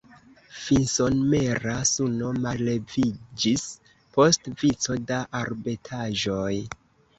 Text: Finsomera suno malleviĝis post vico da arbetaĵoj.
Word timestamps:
Finsomera 0.59 1.75
suno 1.89 2.31
malleviĝis 2.47 3.67
post 4.17 4.51
vico 4.65 4.99
da 5.13 5.23
arbetaĵoj. 5.45 6.53